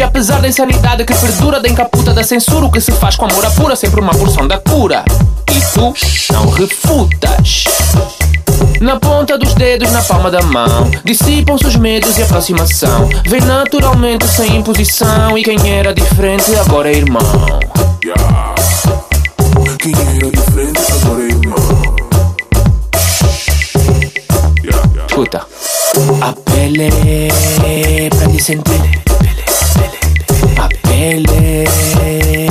E 0.00 0.02
apesar 0.02 0.40
da 0.40 0.48
insanidade 0.48 1.04
que 1.04 1.12
perdura 1.12 1.60
da 1.60 1.68
encaputa 1.68 2.14
da 2.14 2.24
censura, 2.24 2.64
o 2.64 2.72
que 2.72 2.80
se 2.80 2.90
faz 2.90 3.16
com 3.16 3.26
amor 3.26 3.44
apura 3.44 3.76
sempre 3.76 4.00
uma 4.00 4.14
porção 4.14 4.48
da 4.48 4.56
cura. 4.56 5.04
E 5.52 5.60
tu 5.74 5.92
não 6.32 6.48
refutas. 6.48 7.64
Na 8.80 8.98
ponta 8.98 9.36
dos 9.36 9.52
dedos, 9.52 9.92
na 9.92 10.02
palma 10.02 10.30
da 10.30 10.40
mão, 10.40 10.90
dissipam-se 11.04 11.66
os 11.66 11.76
medos 11.76 12.16
e 12.16 12.22
aproximação. 12.22 13.10
Vem 13.26 13.42
naturalmente 13.42 14.26
sem 14.26 14.56
imposição. 14.56 15.36
E 15.36 15.42
quem 15.44 15.70
era 15.70 15.92
diferente 15.92 16.56
agora 16.56 16.90
é 16.90 16.94
irmão. 16.96 17.20
Quem 19.78 19.92
era 19.92 20.30
diferente 20.30 20.80
agora 20.92 21.22
é 21.22 21.26
irmão. 21.26 21.56
Escuta. 25.06 25.46
A 26.22 26.32
pele 26.50 26.90
pra 28.16 28.26
lhe 28.28 28.42
sentir. 28.42 28.80
A 29.10 29.14
pele 29.22 29.40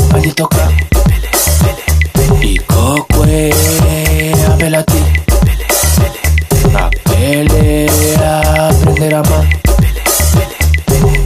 pra 0.09 0.19
lhe 0.19 0.33
tocar. 0.33 0.71
E 2.41 2.57
coco 2.59 3.23
é 3.27 3.51
a 4.47 4.57
pele 4.57 4.75
aqui. 4.75 5.03
A 6.73 6.89
pele 7.09 7.85
a 8.19 8.69
aprender 8.69 9.13
a 9.13 9.19
amar. 9.19 9.47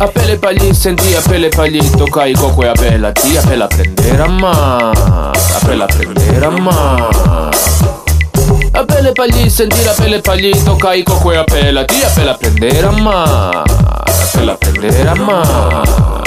A 0.01 0.07
pele 0.09 0.37
pra 0.37 0.51
lhe 0.51 0.75
sentir, 0.75 1.15
a 1.15 1.21
pele 1.21 1.49
pra 1.49 1.65
lhe 1.67 1.79
tocar 1.91 2.27
E 2.27 2.33
coco 2.33 2.63
é 2.63 2.69
a 2.69 2.73
pele 2.73 3.05
a 3.05 3.13
ti, 3.13 3.37
a 3.37 3.41
pele 3.41 3.63
aprender 3.63 4.19
a 4.19 4.25
amar 4.25 4.91
A 5.55 5.65
pele 5.65 5.83
aprender 5.83 6.43
a 6.43 6.47
amar 6.47 7.51
A 8.73 8.83
pele 8.83 9.13
pra 9.13 9.27
lhe 9.27 9.49
sentir, 9.49 9.87
a 9.87 9.93
pele 9.93 10.21
pra 10.21 10.35
lhe 10.35 10.51
tocar 10.63 10.97
E 10.97 11.03
coco 11.03 11.31
é 11.31 11.37
a 11.37 11.45
pele 11.45 11.79
a 11.79 11.85
ti, 11.85 12.03
a 12.03 12.09
pele 12.09 12.29
aprender 12.29 12.83
a 12.83 12.89
amar 12.89 13.63
A 13.63 14.37
pele 14.37 14.51
aprender 14.51 15.07
a 15.07 15.11
amar 15.11 16.23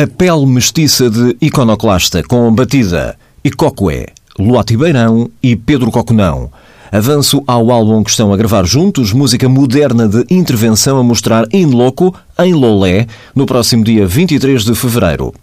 A 0.00 0.06
pele 0.06 0.46
mestiça 0.46 1.10
de 1.10 1.36
iconoclasta 1.40 2.22
com 2.22 2.54
batida 2.54 3.18
e 3.42 3.50
cocoé, 3.50 4.06
Luati 4.38 4.76
Beirão 4.76 5.28
e 5.42 5.56
Pedro 5.56 5.90
Cocunão. 5.90 6.52
Avanço 6.92 7.42
ao 7.48 7.72
álbum 7.72 8.04
que 8.04 8.10
estão 8.10 8.32
a 8.32 8.36
gravar 8.36 8.64
juntos, 8.64 9.12
música 9.12 9.48
moderna 9.48 10.06
de 10.06 10.24
intervenção 10.30 10.98
a 10.98 11.02
mostrar 11.02 11.48
em 11.50 11.66
loco, 11.66 12.14
em 12.38 12.54
Lolé, 12.54 13.08
no 13.34 13.44
próximo 13.44 13.82
dia 13.82 14.06
23 14.06 14.66
de 14.66 14.74
fevereiro. 14.76 15.34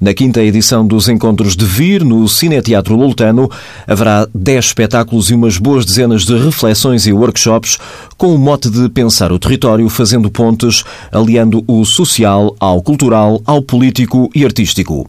Na 0.00 0.12
quinta 0.12 0.42
edição 0.42 0.86
dos 0.86 1.08
Encontros 1.08 1.56
de 1.56 1.64
Vir, 1.64 2.04
no 2.04 2.28
Cineteatro 2.28 2.96
Loltano, 2.96 3.48
haverá 3.86 4.26
10 4.34 4.64
espetáculos 4.66 5.30
e 5.30 5.34
umas 5.34 5.56
boas 5.56 5.84
dezenas 5.84 6.24
de 6.24 6.36
reflexões 6.36 7.06
e 7.06 7.12
workshops 7.12 7.78
com 8.16 8.34
o 8.34 8.38
mote 8.38 8.68
de 8.68 8.88
pensar 8.88 9.30
o 9.30 9.38
território 9.38 9.88
fazendo 9.88 10.30
pontes, 10.30 10.84
aliando 11.12 11.62
o 11.66 11.84
social 11.84 12.54
ao 12.58 12.82
cultural, 12.82 13.40
ao 13.46 13.62
político 13.62 14.28
e 14.34 14.44
artístico. 14.44 15.08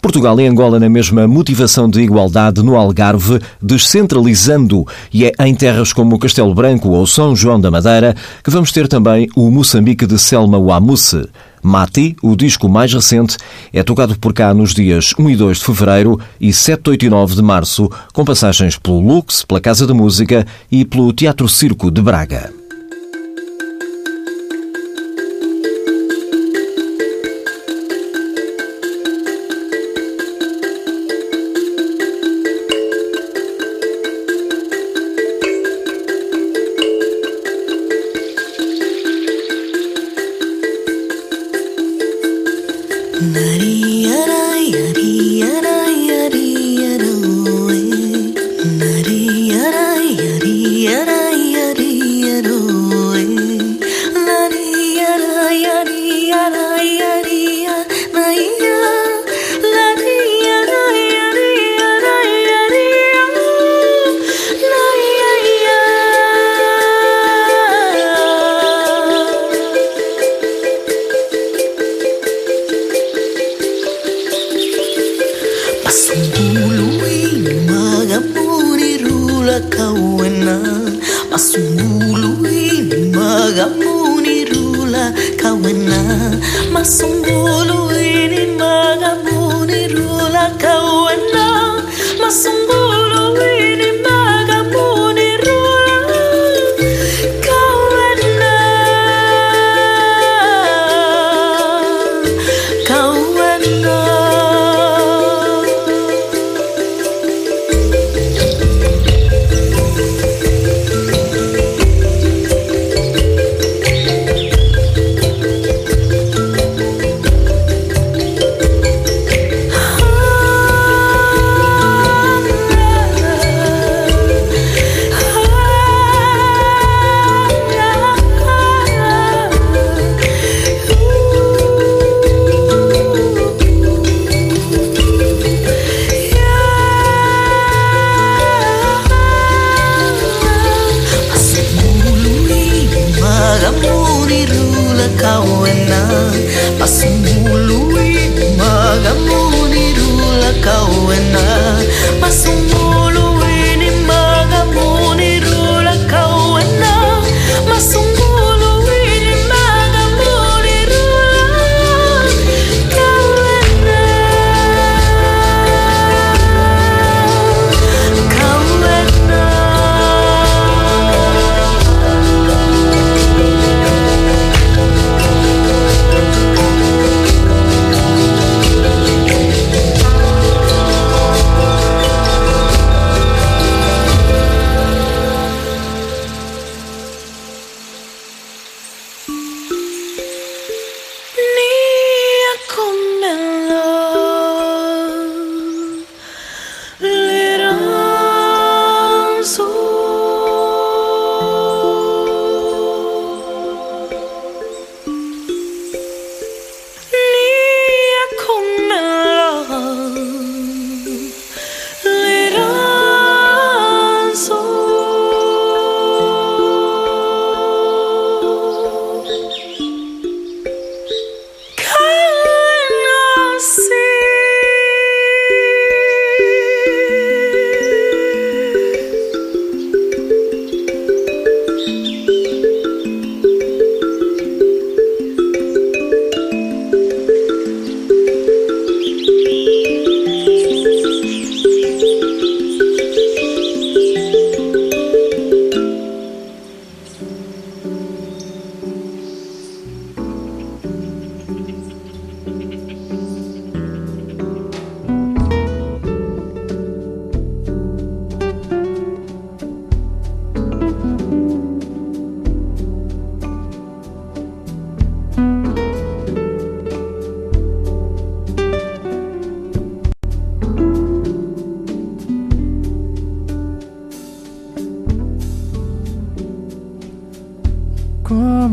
Portugal 0.00 0.40
e 0.40 0.46
Angola 0.46 0.80
na 0.80 0.88
mesma 0.88 1.28
motivação 1.28 1.88
de 1.88 2.00
igualdade 2.00 2.62
no 2.62 2.76
Algarve, 2.76 3.40
descentralizando, 3.60 4.84
e 5.12 5.24
é 5.24 5.32
em 5.46 5.54
terras 5.54 5.92
como 5.92 6.18
Castelo 6.18 6.54
Branco 6.54 6.88
ou 6.88 7.06
São 7.06 7.36
João 7.36 7.60
da 7.60 7.70
Madeira 7.70 8.16
que 8.42 8.50
vamos 8.50 8.72
ter 8.72 8.88
também 8.88 9.28
o 9.36 9.50
Moçambique 9.50 10.06
de 10.06 10.18
Selma 10.18 10.58
Wamusse. 10.58 11.28
Mati, 11.62 12.16
o 12.20 12.34
disco 12.34 12.68
mais 12.68 12.92
recente, 12.92 13.36
é 13.72 13.82
tocado 13.82 14.18
por 14.18 14.32
cá 14.32 14.52
nos 14.52 14.74
dias 14.74 15.14
1 15.18 15.30
e 15.30 15.36
2 15.36 15.58
de 15.58 15.64
fevereiro 15.64 16.20
e 16.40 16.52
7, 16.52 16.90
8 16.90 17.04
e 17.06 17.08
9 17.08 17.36
de 17.36 17.42
março, 17.42 17.88
com 18.12 18.24
passagens 18.24 18.76
pelo 18.76 19.00
Lux, 19.00 19.44
pela 19.44 19.60
Casa 19.60 19.86
da 19.86 19.94
Música 19.94 20.46
e 20.70 20.84
pelo 20.84 21.12
Teatro 21.12 21.48
Circo 21.48 21.90
de 21.90 22.02
Braga. 22.02 22.61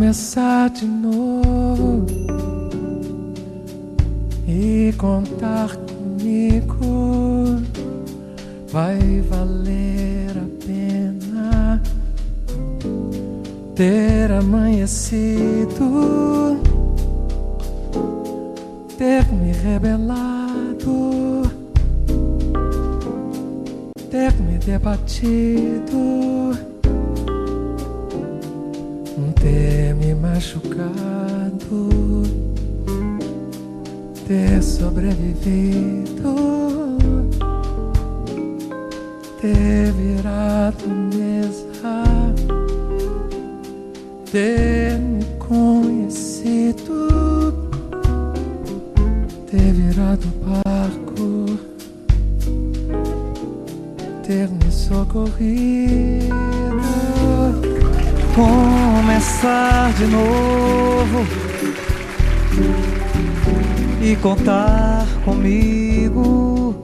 Começar 0.09 0.71
de 0.71 0.85
novo 0.85 2.07
e 4.47 4.91
contar 4.97 5.75
comigo. 5.75 7.61
Vai 8.69 9.21
valer 9.29 10.31
a 10.31 10.65
pena 10.65 11.79
ter 13.75 14.31
amanhecido, 14.31 15.77
ter 18.97 19.31
me 19.31 19.51
rebelado, 19.51 21.43
ter 24.09 24.33
me 24.41 24.57
debatido, 24.57 26.57
machucado, 30.39 31.89
ter 34.25 34.63
sobrevivido, 34.63 36.33
ter 39.41 39.91
virado 39.91 40.87
mesa 41.13 42.05
ter 44.31 44.97
me 44.97 45.25
conhecido, 45.39 46.87
ter 49.51 49.73
virado 49.73 50.25
barco, 50.45 51.59
ter 54.25 54.47
me 54.47 54.71
socorrido, 54.71 56.29
começar 58.33 59.91
de 59.99 60.05
novo 60.05 60.28
contar 64.21 65.05
comigo. 65.23 66.75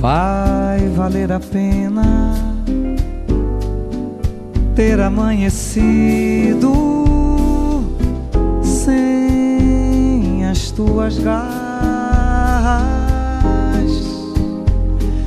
Vai 0.00 0.88
valer 0.96 1.30
a 1.30 1.38
pena 1.38 2.34
ter 4.74 4.98
amanhecido 4.98 6.72
sem 8.62 10.46
as 10.46 10.70
tuas 10.70 11.18
garras, 11.18 11.50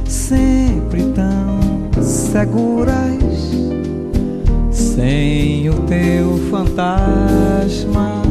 sempre 0.05 1.03
tão 1.13 1.59
seguras, 2.01 3.51
sem 4.71 5.69
o 5.69 5.75
teu 5.81 6.39
fantasma, 6.49 8.22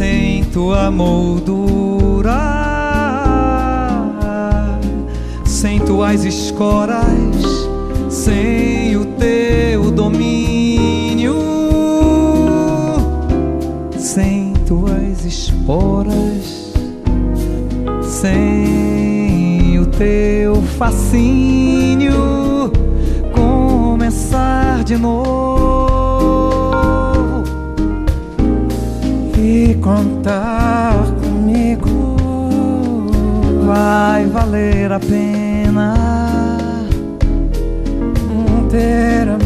sem 0.00 0.44
tua 0.44 0.90
moldura, 0.90 2.32
sem 5.44 5.78
tuas 5.78 6.24
escoras 6.24 7.10
sem 8.08 8.96
o 8.96 9.04
teu 9.04 9.90
domínio, 9.90 11.36
sem 13.98 14.54
tuas 14.66 15.22
esporas, 15.26 16.72
sem 18.02 19.78
o 19.78 19.84
teu 19.84 20.62
fascínio, 20.78 22.14
começar 23.34 24.82
de 24.82 24.96
novo 24.96 25.59
contar 29.80 30.94
comigo. 31.22 32.16
Vai 33.66 34.26
valer 34.26 34.92
a 34.92 35.00
pena 35.00 35.94
ter 38.70 39.28
amanhecido 39.28 39.39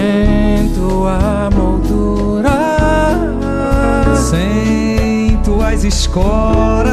sem 0.00 0.68
tua 0.74 1.50
moldura, 1.54 2.50
sem 4.16 5.36
tuas 5.44 5.84
escoras. 5.84 6.90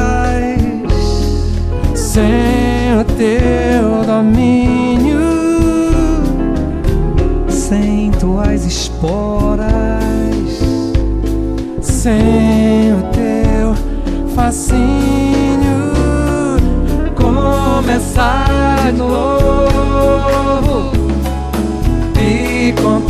Sem 1.94 2.98
o 3.00 3.04
teu 3.04 4.04
domínio, 4.04 5.20
sem 7.48 8.10
tuas 8.12 8.64
esporas, 8.64 9.68
sem 11.80 12.92
o 12.92 13.02
teu 13.12 13.74
fascínio, 14.34 15.92
começar 17.14 18.90
de 18.92 18.98
novo 18.98 20.97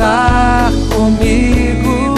e 0.09 0.19
contar 0.19 0.73
comigo 0.95 2.15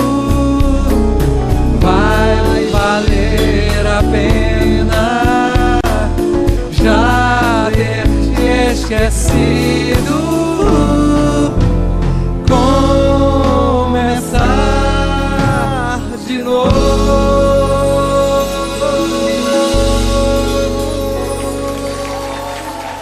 vai 1.80 2.66
valer 2.70 3.86
a 3.86 4.02
pena 4.04 5.80
já 6.70 7.68
ter 7.72 8.06
te 8.34 8.72
esquecido. 8.72 10.49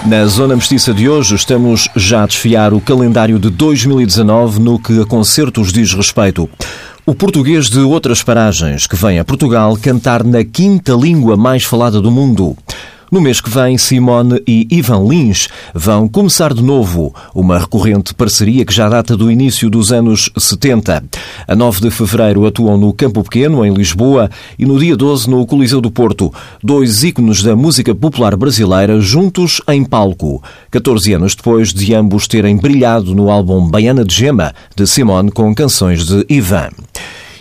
Na 0.08 0.24
Zona 0.24 0.56
Mestiça 0.56 0.94
de 0.94 1.06
hoje 1.06 1.34
estamos 1.34 1.86
já 1.94 2.22
a 2.22 2.26
desfiar 2.26 2.72
o 2.72 2.80
calendário 2.80 3.38
de 3.38 3.50
2019 3.50 4.58
no 4.58 4.78
que 4.78 5.02
a 5.02 5.04
concertos 5.04 5.70
diz 5.70 5.92
respeito. 5.92 6.48
O 7.04 7.14
português 7.14 7.68
de 7.68 7.80
outras 7.80 8.22
paragens 8.22 8.86
que 8.86 8.96
vem 8.96 9.18
a 9.18 9.24
Portugal 9.24 9.76
cantar 9.76 10.24
na 10.24 10.42
quinta 10.42 10.94
língua 10.94 11.36
mais 11.36 11.64
falada 11.64 12.00
do 12.00 12.10
mundo. 12.10 12.56
No 13.10 13.22
mês 13.22 13.40
que 13.40 13.48
vem, 13.48 13.78
Simone 13.78 14.42
e 14.46 14.68
Ivan 14.70 15.08
Lins 15.08 15.48
vão 15.74 16.06
começar 16.06 16.52
de 16.52 16.62
novo 16.62 17.14
uma 17.34 17.58
recorrente 17.58 18.12
parceria 18.12 18.66
que 18.66 18.74
já 18.74 18.86
data 18.86 19.16
do 19.16 19.30
início 19.30 19.70
dos 19.70 19.90
anos 19.92 20.30
70. 20.36 21.02
A 21.46 21.56
9 21.56 21.80
de 21.80 21.90
fevereiro 21.90 22.46
atuam 22.46 22.76
no 22.76 22.92
Campo 22.92 23.22
Pequeno, 23.22 23.64
em 23.64 23.72
Lisboa, 23.72 24.30
e 24.58 24.66
no 24.66 24.78
dia 24.78 24.94
12 24.94 25.30
no 25.30 25.46
Coliseu 25.46 25.80
do 25.80 25.90
Porto. 25.90 26.30
Dois 26.62 27.02
ícones 27.02 27.42
da 27.42 27.56
música 27.56 27.94
popular 27.94 28.36
brasileira 28.36 29.00
juntos 29.00 29.62
em 29.68 29.84
palco. 29.84 30.42
14 30.70 31.14
anos 31.14 31.34
depois 31.34 31.72
de 31.72 31.94
ambos 31.94 32.28
terem 32.28 32.58
brilhado 32.58 33.14
no 33.14 33.30
álbum 33.30 33.66
Baiana 33.66 34.04
de 34.04 34.14
Gema, 34.14 34.52
de 34.76 34.86
Simone, 34.86 35.30
com 35.30 35.54
canções 35.54 36.04
de 36.04 36.26
Ivan 36.28 36.68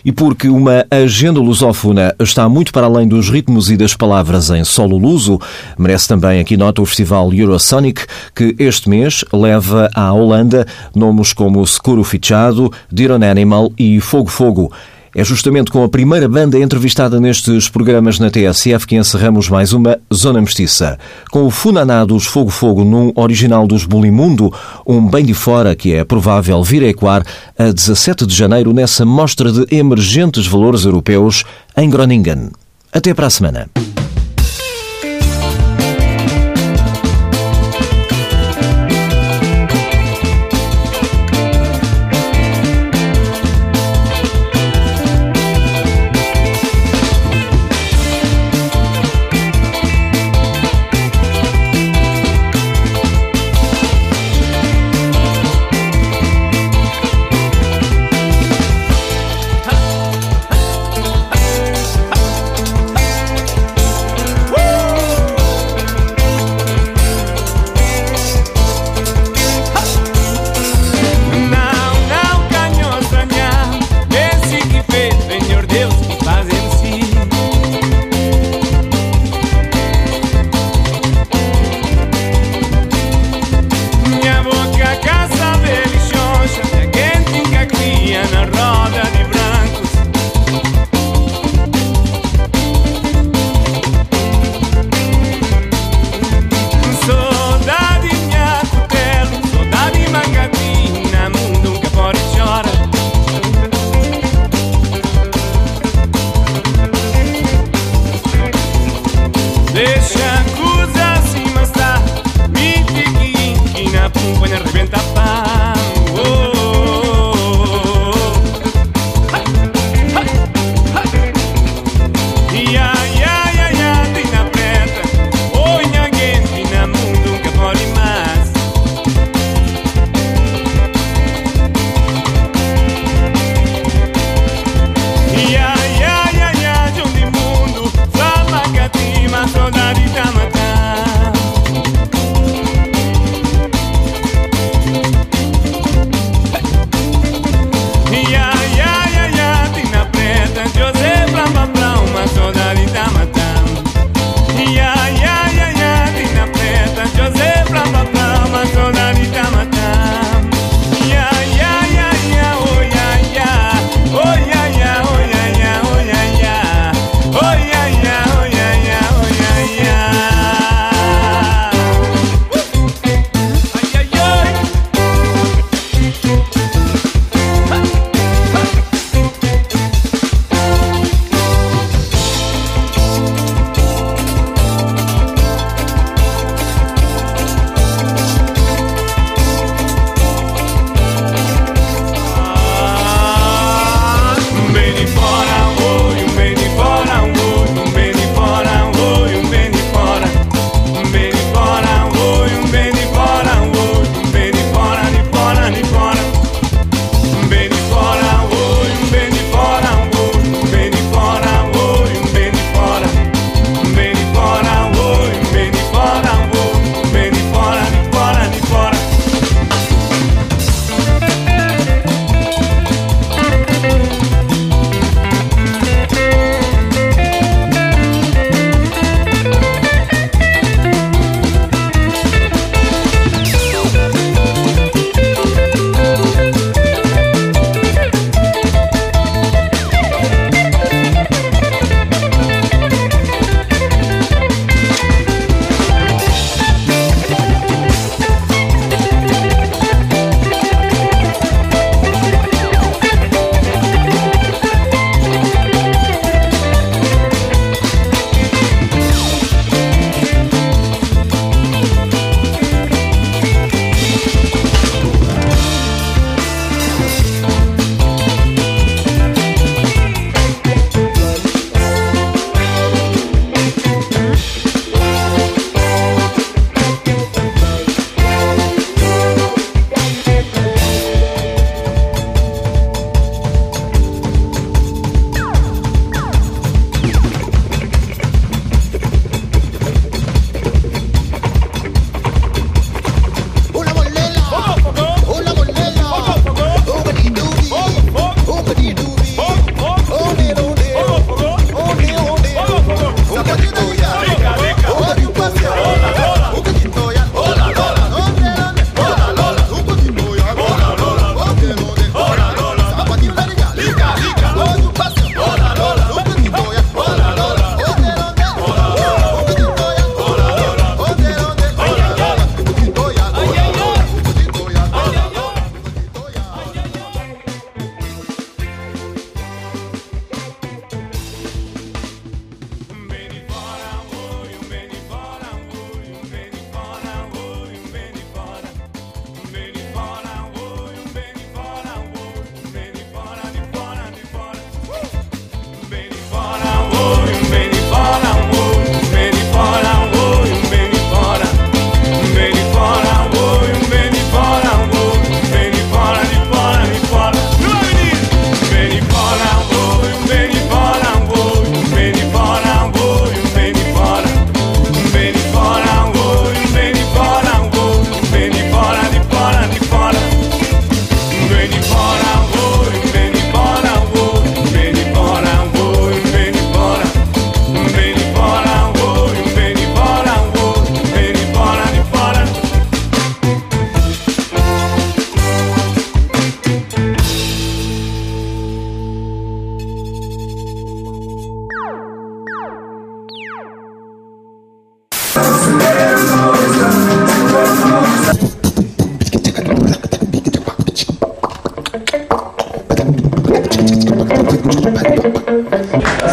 e 0.03 0.11
porque 0.11 0.47
uma 0.47 0.85
agenda 0.89 1.39
lusófona 1.39 2.15
está 2.19 2.47
muito 2.47 2.71
para 2.71 2.85
além 2.85 3.07
dos 3.07 3.29
ritmos 3.29 3.69
e 3.69 3.77
das 3.77 3.95
palavras 3.95 4.49
em 4.49 4.63
solo 4.63 4.97
luso, 4.97 5.39
merece 5.77 6.07
também 6.07 6.39
aqui 6.39 6.57
nota 6.57 6.81
o 6.81 6.85
Festival 6.85 7.33
Eurosonic, 7.33 8.05
que 8.35 8.55
este 8.59 8.89
mês 8.89 9.23
leva 9.33 9.89
à 9.93 10.13
Holanda 10.13 10.65
nomes 10.95 11.33
como 11.33 11.65
Securo 11.65 12.03
Fichado, 12.03 12.71
Diron 12.91 13.23
Animal 13.23 13.71
e 13.77 13.99
Fogo 13.99 14.29
Fogo. 14.29 14.71
É 15.17 15.23
justamente 15.23 15.71
com 15.71 15.83
a 15.83 15.89
primeira 15.89 16.29
banda 16.29 16.59
entrevistada 16.59 17.19
nestes 17.19 17.67
programas 17.67 18.19
na 18.19 18.29
TSF 18.29 18.85
que 18.85 18.95
encerramos 18.95 19.49
mais 19.49 19.73
uma 19.73 19.97
Zona 20.13 20.39
Mestiça. 20.39 20.99
Com 21.31 21.47
o 21.47 21.49
Funaná 21.49 22.05
dos 22.05 22.27
Fogo 22.27 22.51
Fogo 22.51 22.83
num 22.83 23.11
original 23.15 23.65
dos 23.65 23.83
Bulimundo, 23.83 24.53
um 24.85 25.09
bem 25.09 25.25
de 25.25 25.33
fora 25.33 25.75
que 25.75 25.91
é 25.91 26.03
provável 26.03 26.63
vir 26.63 26.83
a 26.83 26.89
ecoar 26.89 27.25
a 27.57 27.71
17 27.71 28.27
de 28.27 28.35
janeiro 28.35 28.71
nessa 28.71 29.05
mostra 29.05 29.51
de 29.51 29.65
emergentes 29.75 30.45
valores 30.45 30.85
europeus 30.85 31.43
em 31.75 31.89
Groningen. 31.89 32.51
Até 32.93 33.11
para 33.11 33.25
a 33.25 33.31
semana. 33.31 33.67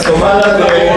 Somada 0.02 0.54
tem, 0.54 0.94